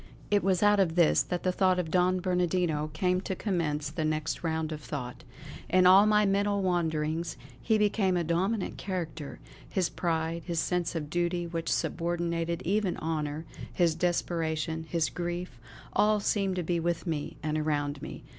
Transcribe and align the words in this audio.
It 0.31 0.43
was 0.43 0.63
out 0.63 0.79
of 0.79 0.95
this 0.95 1.21
that 1.21 1.43
the 1.43 1.51
thought 1.51 1.77
of 1.77 1.91
Don 1.91 2.21
Bernardino 2.21 2.89
came 2.91 3.21
to 3.21 3.35
commence 3.35 3.91
the 3.91 4.03
next 4.03 4.43
round 4.43 4.71
of 4.71 4.81
thought. 4.81 5.23
In 5.69 5.85
all 5.85 6.07
my 6.07 6.25
mental 6.25 6.63
wanderings 6.63 7.37
he 7.61 7.77
became 7.77 8.17
a 8.17 8.23
dominant 8.23 8.79
character; 8.79 9.39
his 9.69 9.89
pride, 9.89 10.41
his 10.47 10.59
sense 10.59 10.95
of 10.95 11.11
duty 11.11 11.45
which 11.45 11.71
subordinated 11.71 12.63
even 12.63 12.97
honour, 12.97 13.45
his 13.71 13.93
desperation, 13.93 14.87
his 14.89 15.07
grief, 15.07 15.59
all 15.93 16.19
seemed 16.19 16.55
to 16.55 16.63
be 16.63 16.79
with 16.79 17.05
me 17.05 17.37
and 17.43 17.59
around 17.59 18.01
me. 18.01 18.23